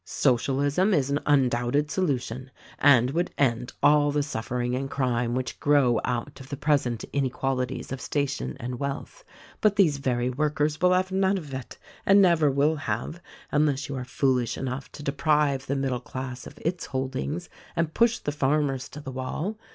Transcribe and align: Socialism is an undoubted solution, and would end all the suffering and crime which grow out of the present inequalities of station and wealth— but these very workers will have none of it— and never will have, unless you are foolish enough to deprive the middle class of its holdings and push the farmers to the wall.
Socialism 0.03 0.95
is 0.95 1.11
an 1.11 1.19
undoubted 1.27 1.91
solution, 1.91 2.49
and 2.79 3.11
would 3.11 3.29
end 3.37 3.73
all 3.83 4.11
the 4.11 4.23
suffering 4.23 4.75
and 4.75 4.89
crime 4.89 5.35
which 5.35 5.59
grow 5.59 6.01
out 6.03 6.39
of 6.41 6.49
the 6.49 6.57
present 6.57 7.03
inequalities 7.13 7.91
of 7.91 8.01
station 8.01 8.57
and 8.59 8.79
wealth— 8.79 9.23
but 9.61 9.75
these 9.75 9.97
very 9.97 10.27
workers 10.31 10.81
will 10.81 10.91
have 10.93 11.11
none 11.11 11.37
of 11.37 11.53
it— 11.53 11.77
and 12.07 12.19
never 12.19 12.49
will 12.49 12.77
have, 12.77 13.21
unless 13.51 13.89
you 13.89 13.95
are 13.95 14.03
foolish 14.03 14.57
enough 14.57 14.91
to 14.93 15.03
deprive 15.03 15.67
the 15.67 15.75
middle 15.75 15.99
class 16.01 16.47
of 16.47 16.57
its 16.63 16.87
holdings 16.87 17.47
and 17.75 17.93
push 17.93 18.17
the 18.17 18.31
farmers 18.31 18.89
to 18.89 19.01
the 19.01 19.11
wall. 19.11 19.55